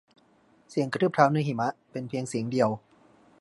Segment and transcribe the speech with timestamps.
[0.69, 2.69] เสียงกระทืบเท้าในหิมะเป็นเป็นเพียงเสียงเดียว